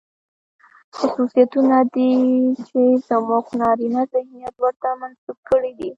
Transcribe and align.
خصوصيتونه 0.97 1.77
دي، 1.93 2.11
چې 2.67 2.81
زموږ 3.07 3.45
نارينه 3.59 4.01
ذهنيت 4.13 4.55
ورته 4.59 4.87
منسوب 4.99 5.37
کړي 5.49 5.71
دي. 5.79 5.89